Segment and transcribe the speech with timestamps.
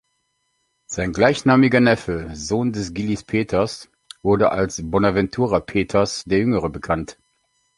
[0.87, 3.87] Sein gleichnamiger Neffe, Sohn des Gillis Peeters,
[4.23, 7.19] wurde als Bonaventura Peeters der Jüngere bekannt.